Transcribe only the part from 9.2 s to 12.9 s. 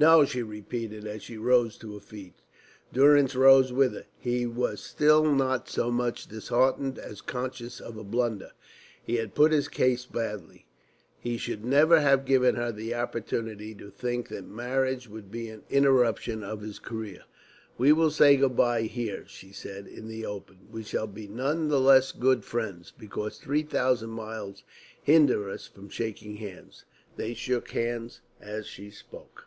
put his case badly; he should never have given her